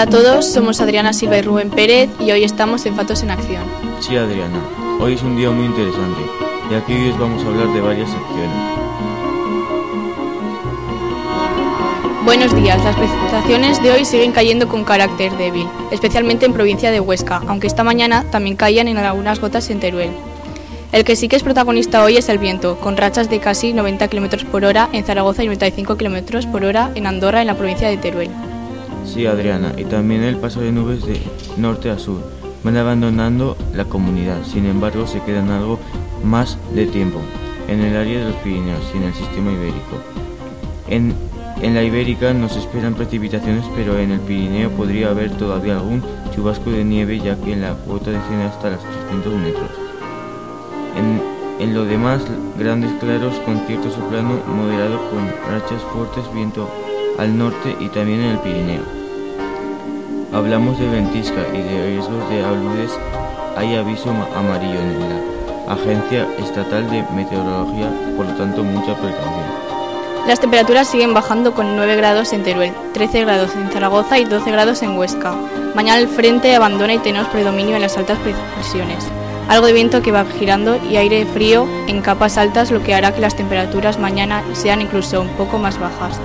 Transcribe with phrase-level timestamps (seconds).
[0.00, 3.32] Hola a todos, somos Adriana Silva y Rubén Pérez y hoy estamos en Fatos en
[3.32, 3.62] Acción.
[4.00, 4.58] Sí, Adriana,
[4.98, 6.22] hoy es un día muy interesante
[6.70, 8.56] y aquí hoy os vamos a hablar de varias secciones.
[12.24, 17.00] Buenos días, las precipitaciones de hoy siguen cayendo con carácter débil, especialmente en provincia de
[17.00, 20.12] Huesca, aunque esta mañana también caían en algunas gotas en Teruel.
[20.92, 24.08] El que sí que es protagonista hoy es el viento, con rachas de casi 90
[24.08, 27.86] km por hora en Zaragoza y 95 km por hora en Andorra, en la provincia
[27.86, 28.30] de Teruel.
[29.04, 31.20] Sí, Adriana, y también el paso de nubes de
[31.56, 32.20] norte a sur
[32.62, 35.78] van abandonando la comunidad, sin embargo se quedan algo
[36.22, 37.18] más de tiempo
[37.68, 39.96] en el área de los Pirineos y en el sistema ibérico.
[40.88, 41.14] En,
[41.62, 46.02] en la ibérica nos esperan precipitaciones, pero en el Pirineo podría haber todavía algún
[46.34, 49.70] chubasco de nieve, ya que en la cuota desciende hasta los 300 metros.
[51.60, 52.22] En, lo demás,
[52.58, 56.68] grandes claros con cierto soplano moderado con rachas fuertes, viento
[57.20, 58.82] al norte y también en el Pirineo.
[60.32, 62.98] Hablamos de ventisca y de riesgos de aludes.
[63.58, 69.44] Hay aviso amarillo en la Agencia Estatal de Meteorología, por lo tanto mucha precaución.
[70.26, 74.50] Las temperaturas siguen bajando con 9 grados en Teruel, 13 grados en Zaragoza y 12
[74.50, 75.34] grados en Huesca.
[75.74, 79.10] Mañana el frente abandona y tenemos predominio en las altas presiones
[79.50, 83.12] algo de viento que va girando y aire frío en capas altas, lo que hará
[83.12, 86.20] que las temperaturas mañana sean incluso un poco más bajas.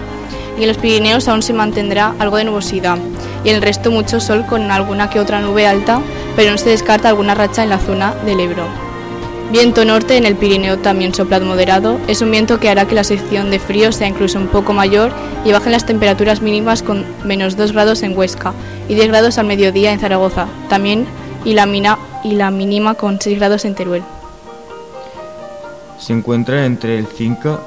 [0.57, 2.97] Y en los Pirineos aún se mantendrá algo de nubosidad
[3.43, 6.01] y en el resto mucho sol con alguna que otra nube alta,
[6.35, 8.65] pero no se descarta alguna racha en la zona del Ebro.
[9.51, 11.99] Viento norte en el Pirineo también soplado moderado.
[12.07, 15.11] Es un viento que hará que la sección de frío sea incluso un poco mayor
[15.45, 18.53] y bajen las temperaturas mínimas con menos 2 grados en Huesca
[18.89, 20.47] y 10 grados al mediodía en Zaragoza.
[20.67, 21.05] También
[21.45, 24.03] y la, mina, y la mínima con 6 grados en Teruel.
[25.99, 27.59] Se encuentra entre el 5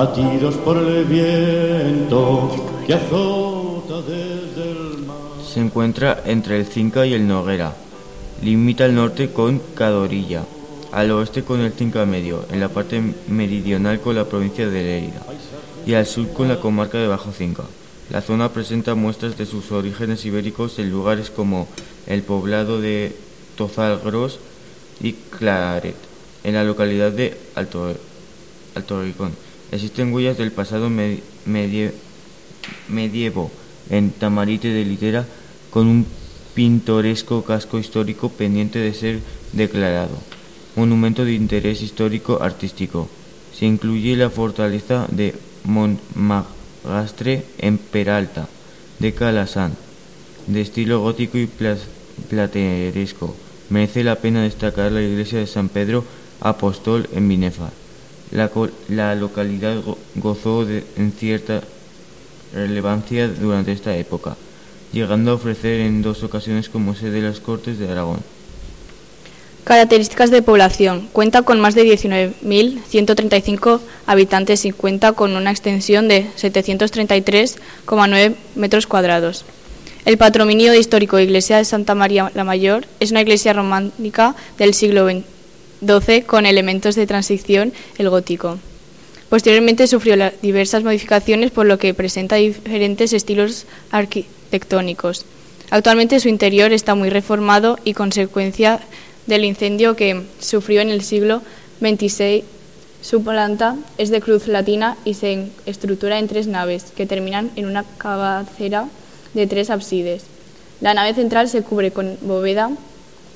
[0.00, 2.48] batidos por el viento
[2.86, 5.18] que azota desde el mar.
[5.46, 7.74] Se encuentra entre el Cinca y el Noguera.
[8.42, 10.44] Limita al norte con Cadorilla,
[10.90, 15.22] al oeste con el Cinca Medio, en la parte meridional con la provincia de Lérida
[15.84, 17.64] y al sur con la comarca de Bajo Cinca.
[18.08, 21.68] La zona presenta muestras de sus orígenes ibéricos en lugares como
[22.06, 23.14] el poblado de
[23.54, 24.38] Tozalgros
[25.02, 25.96] y Claret,
[26.42, 27.94] en la localidad de Alto,
[28.74, 29.02] Alto.
[29.72, 30.90] Existen huellas del pasado
[32.88, 33.50] medievo
[33.88, 35.26] en Tamarite de Litera
[35.70, 36.06] con un
[36.54, 39.20] pintoresco casco histórico pendiente de ser
[39.52, 40.18] declarado
[40.76, 43.08] monumento de interés histórico artístico.
[43.52, 48.48] Se incluye la fortaleza de Montmagastre en Peralta,
[48.98, 49.76] de Calasán,
[50.46, 51.48] de estilo gótico y
[52.28, 53.34] plateresco.
[53.68, 56.04] Merece la pena destacar la iglesia de San Pedro
[56.40, 57.72] Apóstol en Binefar.
[58.30, 59.76] La, localidad
[60.14, 61.62] gozó de, en cierta
[62.54, 64.36] relevancia durante esta época,
[64.92, 68.20] llegando a ofrecer en dos ocasiones como sede de las Cortes de Aragón.
[69.64, 71.08] Características de población.
[71.12, 79.44] Cuenta con más de 19.135 habitantes y cuenta con una extensión de 733,9 metros cuadrados.
[80.04, 85.06] El patrocinio histórico Iglesia de Santa María la Mayor es una iglesia románica del siglo
[85.08, 85.39] XX
[85.80, 88.58] 12 con elementos de transición, el gótico.
[89.28, 95.24] Posteriormente sufrió diversas modificaciones por lo que presenta diferentes estilos arquitectónicos.
[95.70, 98.80] Actualmente su interior está muy reformado y consecuencia
[99.26, 101.42] del incendio que sufrió en el siglo
[101.80, 102.42] XXVI.
[103.02, 107.66] Su planta es de cruz latina y se estructura en tres naves que terminan en
[107.66, 108.88] una cabecera
[109.32, 110.24] de tres ábsides.
[110.80, 112.70] La nave central se cubre con bóveda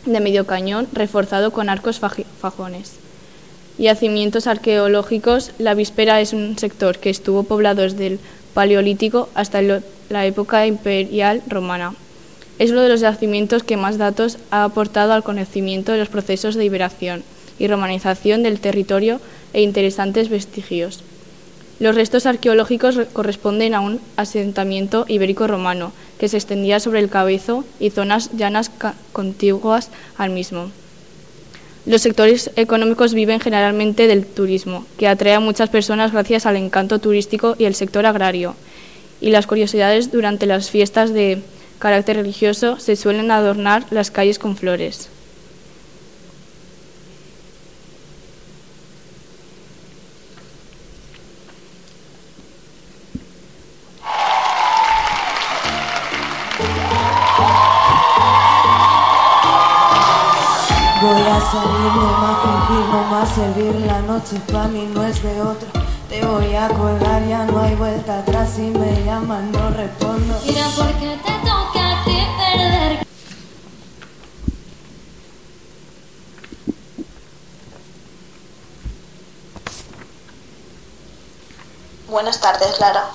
[0.07, 2.93] de medio cañón reforzado con arcos fajones.
[3.79, 8.21] Yacimientos arqueológicos, la víspera es un sector que estuvo poblado desde el
[8.55, 11.95] Paleolítico hasta la época imperial romana.
[12.61, 16.55] Es uno de los yacimientos que más datos ha aportado al conocimiento de los procesos
[16.55, 17.25] de iberación
[17.59, 19.21] y romanización del territorio
[19.53, 21.03] e interesantes vestigios.
[21.81, 27.91] Los restos arqueológicos corresponden a un asentamiento ibérico-romano que se extendía sobre el Cabezo y
[27.91, 28.71] zonas llanas
[29.13, 30.71] contiguas al mismo.
[31.87, 36.99] Los sectores económicos viven generalmente del turismo, que atrae a muchas personas gracias al encanto
[36.99, 38.55] turístico y el sector agrario.
[39.21, 41.43] Y las curiosidades durante las fiestas de
[41.79, 45.11] carácter religioso se suelen adornar las calles con flores.
[64.51, 65.69] Para mí no es de otro.
[66.09, 68.51] Te voy a colgar, ya no hay vuelta atrás.
[68.57, 70.41] Si me llaman, no respondo.
[70.47, 73.07] Mira, porque te toca a ti perder.
[82.09, 83.11] Buenas tardes, Lara.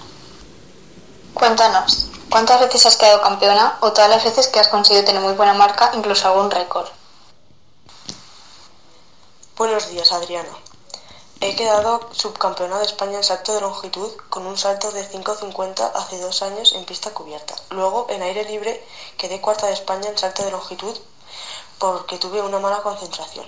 [1.33, 5.33] Cuéntanos, ¿cuántas veces has quedado campeona o todas las veces que has conseguido tener muy
[5.33, 6.87] buena marca, incluso algún récord?
[9.57, 10.49] Buenos días, Adriana.
[11.41, 16.19] He quedado subcampeona de España en salto de longitud con un salto de 5.50 hace
[16.19, 17.55] dos años en pista cubierta.
[17.69, 18.85] Luego, en aire libre,
[19.17, 20.97] quedé cuarta de España en salto de longitud
[21.77, 23.45] porque tuve una mala concentración.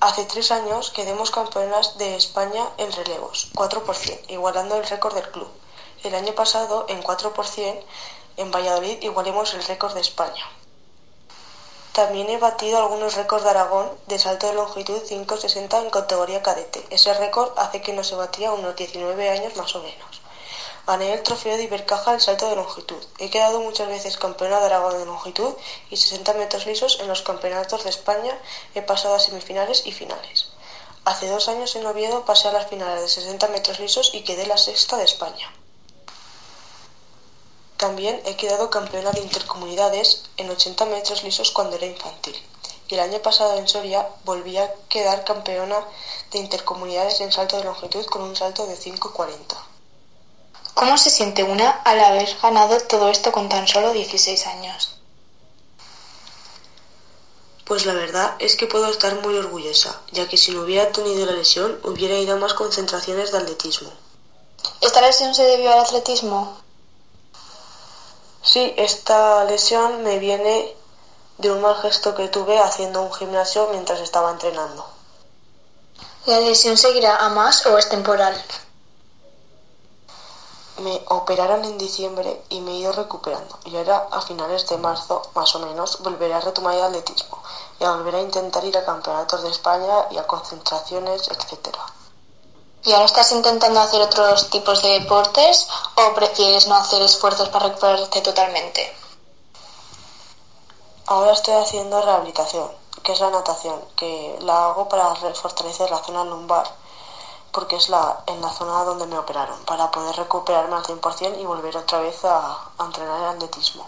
[0.00, 5.48] Hace tres años quedemos campeonas de España en relevos, 4%, igualando el récord del club.
[6.02, 7.84] El año pasado, en 4%,
[8.38, 10.50] en Valladolid igualemos el récord de España.
[11.92, 16.86] También he batido algunos récords de Aragón de salto de longitud 5.60 en categoría cadete.
[16.88, 20.22] Ese récord hace que no se batía unos 19 años más o menos.
[20.86, 23.04] Gané el trofeo de Ibercaja del salto de longitud.
[23.18, 25.54] He quedado muchas veces campeona de Aragón de longitud
[25.90, 28.38] y 60 metros lisos en los campeonatos de España.
[28.74, 30.48] He pasado a semifinales y finales.
[31.04, 34.46] Hace dos años en Oviedo pasé a las finales de 60 metros lisos y quedé
[34.46, 35.52] la sexta de España.
[37.80, 42.36] También he quedado campeona de intercomunidades en 80 metros lisos cuando era infantil.
[42.88, 45.82] Y el año pasado en Soria volví a quedar campeona
[46.30, 49.56] de intercomunidades en salto de longitud con un salto de 5.40.
[50.74, 54.98] ¿Cómo se siente una al haber ganado todo esto con tan solo 16 años?
[57.64, 61.24] Pues la verdad es que puedo estar muy orgullosa, ya que si no hubiera tenido
[61.24, 63.90] la lesión hubiera ido a más concentraciones de atletismo.
[64.82, 66.60] ¿Esta lesión se debió al atletismo?
[68.52, 70.74] Sí, esta lesión me viene
[71.38, 74.84] de un mal gesto que tuve haciendo un gimnasio mientras estaba entrenando.
[76.26, 78.34] ¿La lesión seguirá a más o es temporal?
[80.78, 83.56] Me operaron en diciembre y me he ido recuperando.
[83.66, 87.40] Y ahora, a finales de marzo, más o menos, volveré a retomar el atletismo
[87.78, 91.86] y a volver a intentar ir a campeonatos de España y a concentraciones, etcétera.
[92.82, 97.66] ¿Y ahora estás intentando hacer otros tipos de deportes o prefieres no hacer esfuerzos para
[97.66, 98.96] recuperarte totalmente?
[101.06, 102.70] Ahora estoy haciendo rehabilitación,
[103.02, 106.64] que es la natación, que la hago para fortalecer la zona lumbar,
[107.52, 111.44] porque es la, en la zona donde me operaron, para poder recuperarme al 100% y
[111.44, 113.86] volver otra vez a, a entrenar el atletismo.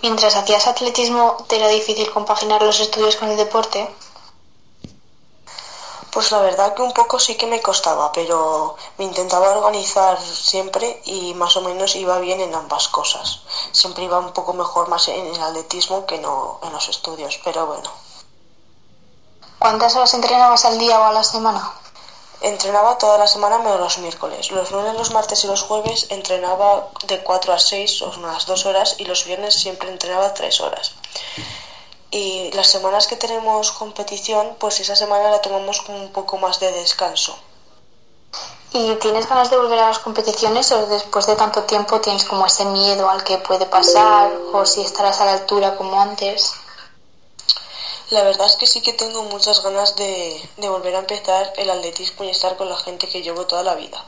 [0.00, 3.94] Mientras hacías atletismo, ¿te era difícil compaginar los estudios con el deporte?
[6.12, 11.00] Pues la verdad que un poco sí que me costaba, pero me intentaba organizar siempre
[11.04, 13.42] y más o menos iba bien en ambas cosas.
[13.70, 17.66] Siempre iba un poco mejor más en el atletismo que no en los estudios, pero
[17.66, 17.88] bueno.
[19.60, 21.74] ¿Cuántas horas entrenabas al día o a la semana?
[22.40, 24.50] Entrenaba toda la semana menos los miércoles.
[24.50, 28.66] Los lunes, los martes y los jueves entrenaba de 4 a 6 o unas 2
[28.66, 30.92] horas y los viernes siempre entrenaba 3 horas
[32.10, 36.58] y las semanas que tenemos competición, pues esa semana la tomamos con un poco más
[36.58, 37.38] de descanso.
[38.72, 42.46] ¿Y tienes ganas de volver a las competiciones o después de tanto tiempo tienes como
[42.46, 46.52] ese miedo al que puede pasar o si estarás a la altura como antes?
[48.10, 51.70] La verdad es que sí que tengo muchas ganas de, de volver a empezar el
[51.70, 54.04] atletismo y estar con la gente que llevo toda la vida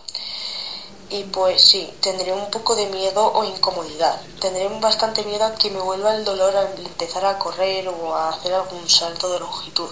[1.12, 4.19] y pues sí, tendré un poco de miedo o incomodidad.
[4.40, 8.31] Tendré bastante miedo a que me vuelva el dolor al empezar a correr o a
[8.31, 9.90] hacer algún salto de longitud.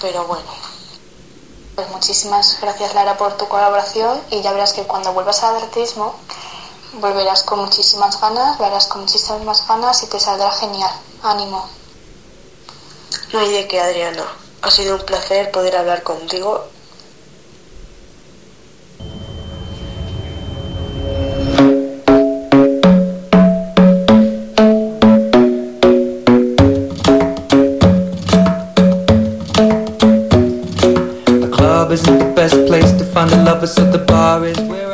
[0.00, 0.50] Pero bueno.
[1.76, 6.16] Pues muchísimas gracias Lara por tu colaboración y ya verás que cuando vuelvas al atletismo
[6.94, 10.90] volverás con muchísimas ganas, lo harás con muchísimas más ganas y te saldrá genial.
[11.22, 11.68] Ánimo.
[13.32, 14.26] No hay de qué, Adriana.
[14.62, 16.66] Ha sido un placer poder hablar contigo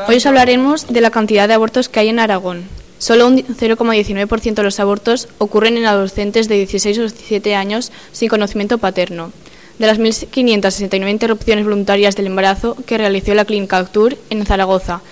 [0.09, 2.64] Hoy os hablaremos de la cantidad de abortos que hay en Aragón.
[2.99, 8.28] Solo un 0,19% de los abortos ocurren en adolescentes de 16 o 17 años sin
[8.28, 9.33] conocimiento paterno.
[9.78, 15.02] De las 1.569 interrupciones voluntarias del embarazo que realizó la Clínica Actur en Zaragoza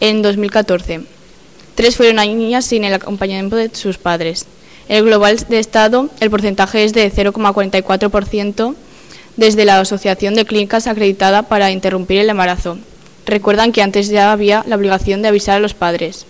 [0.00, 1.00] en 2014,
[1.74, 4.46] tres fueron a niñas sin el acompañamiento de sus padres.
[4.88, 8.74] En el global de Estado, el porcentaje es de 0,44%
[9.36, 12.78] desde la Asociación de Clínicas acreditada para interrumpir el embarazo.
[13.26, 16.26] Recuerdan que antes ya había la obligación de avisar a los padres.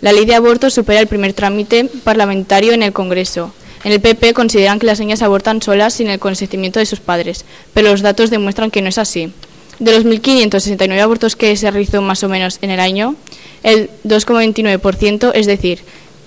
[0.00, 3.54] La ley de aborto supera el primer trámite parlamentario en el Congreso.
[3.84, 7.44] En el PP consideran que las niñas abortan solas sin el consentimiento de sus padres,
[7.72, 9.32] pero los datos demuestran que no es así.
[9.78, 13.16] De los 1.569 abortos que se realizó más o menos en el año,
[13.62, 15.80] el 2,29%, es decir,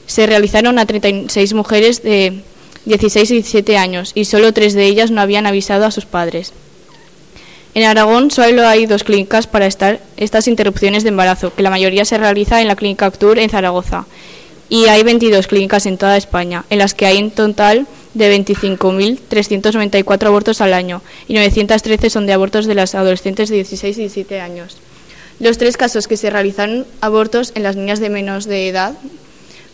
[0.05, 2.41] se realizaron a 36 mujeres de
[2.85, 6.53] 16 y 17 años y solo tres de ellas no habían avisado a sus padres.
[7.77, 12.05] En Aragón solo hay dos clínicas para estar estas interrupciones de embarazo, que la mayoría
[12.05, 14.07] se realiza en la Clínica Actur en Zaragoza.
[14.67, 20.25] Y hay 22 clínicas en toda España, en las que hay un total de 25.394
[20.25, 24.41] abortos al año y 913 son de abortos de las adolescentes de 16 y 17
[24.41, 24.77] años.
[25.39, 28.95] Los tres casos que se realizaron abortos en las niñas de menos de edad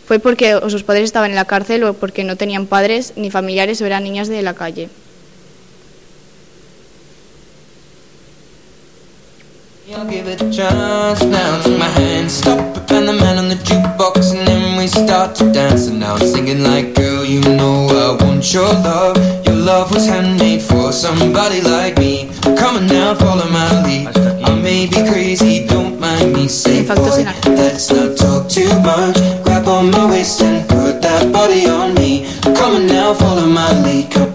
[0.06, 3.80] fue porque sus padres estaban en la cárcel o porque no tenían padres ni familiares
[3.80, 4.90] o eran niñas de la calle.
[10.04, 11.62] I'll give it a chance now.
[11.62, 15.34] Take my hand, stop it, and the man on the jukebox, and then we start
[15.36, 15.86] to dance.
[15.86, 19.16] And now I'm singing like, girl, you know I want your love.
[19.46, 22.30] Your love was handmade for somebody like me.
[22.42, 24.08] Come on now, follow my lead.
[24.44, 26.48] I may be crazy, don't mind me.
[26.48, 27.24] Say, boy,
[27.56, 29.16] let's not talk too much.
[29.42, 32.26] Grab on my waist and put that body on me.
[32.42, 34.10] Come on now, follow my lead.
[34.10, 34.33] Come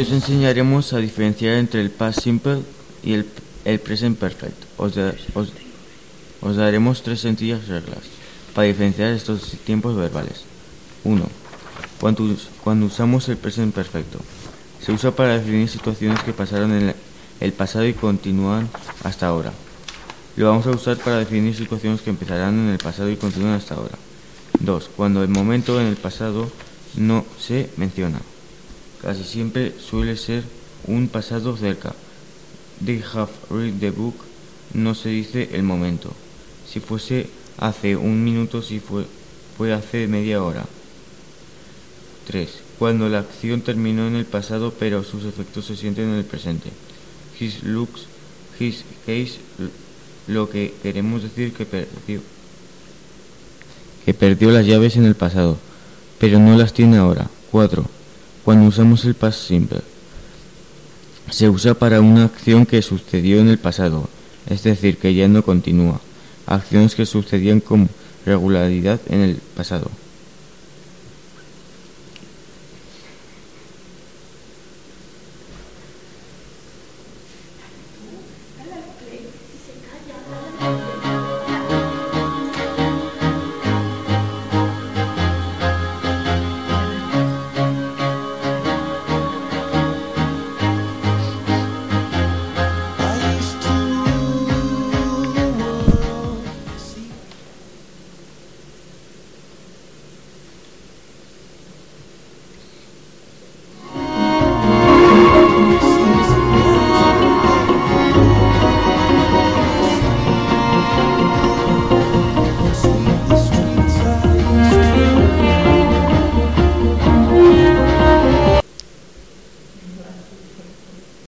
[0.00, 2.60] Hoy os enseñaremos a diferenciar entre el past simple
[3.04, 3.26] y el,
[3.66, 4.56] el present perfect.
[4.78, 5.52] Os, os-
[6.40, 7.98] os daremos tres sencillas reglas
[8.54, 10.44] para diferenciar estos tiempos verbales.
[11.04, 11.22] 1.
[12.00, 14.18] Cuando, cuando usamos el present perfecto.
[14.82, 16.94] Se usa para definir situaciones que pasaron en
[17.38, 18.70] el pasado y continúan
[19.04, 19.52] hasta ahora.
[20.36, 23.74] Lo vamos a usar para definir situaciones que empezarán en el pasado y continúan hasta
[23.74, 23.98] ahora.
[24.60, 24.90] 2.
[24.96, 26.50] Cuando el momento en el pasado
[26.96, 28.18] no se menciona.
[29.02, 30.44] Casi siempre suele ser
[30.86, 31.94] un pasado cerca.
[32.84, 34.14] They have read the book
[34.74, 36.12] no se dice el momento.
[36.68, 37.28] Si fuese
[37.58, 39.04] hace un minuto, si fue,
[39.72, 40.64] hace media hora.
[42.26, 42.48] 3.
[42.78, 46.70] Cuando la acción terminó en el pasado pero sus efectos se sienten en el presente.
[47.38, 48.06] His looks,
[48.58, 49.38] his case,
[50.26, 52.20] lo que queremos decir que perdió.
[54.04, 55.58] Que perdió las llaves en el pasado,
[56.18, 57.28] pero no las tiene ahora.
[57.50, 57.84] 4.
[58.50, 59.78] Cuando usamos el past simple.
[61.30, 64.08] Se usa para una acción que sucedió en el pasado,
[64.48, 66.00] es decir, que ya no continúa.
[66.46, 67.88] Acciones que sucedían con
[68.26, 69.88] regularidad en el pasado.